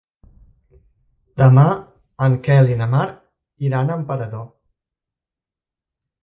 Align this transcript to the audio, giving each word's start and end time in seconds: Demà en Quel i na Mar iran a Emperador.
Demà 1.41 1.65
en 2.29 2.37
Quel 2.47 2.71
i 2.71 2.79
na 2.79 2.87
Mar 2.95 3.03
iran 3.69 3.93
a 3.93 3.99
Emperador. 4.03 4.49